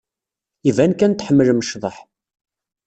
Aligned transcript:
Iban 0.69 0.93
kan 0.99 1.13
tḥemmlem 1.13 1.63
ccḍeḥ. 1.65 1.97